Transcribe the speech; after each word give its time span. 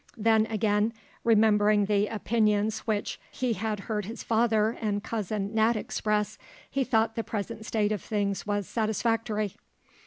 Then 0.17 0.47
again 0.47 0.93
remembering 1.23 1.85
the 1.85 2.07
opinions 2.07 2.79
which 2.87 3.19
he 3.31 3.53
had 3.53 3.81
heard 3.81 4.05
his 4.05 4.23
father 4.23 4.75
and 4.81 5.03
Cousin 5.03 5.53
Nat 5.53 5.75
express, 5.75 6.39
he 6.71 6.83
thought 6.83 7.13
the 7.15 7.23
present 7.23 7.67
state 7.67 7.91
of 7.91 8.01
things 8.01 8.47
was 8.47 8.67
satisfactory. 8.67 9.53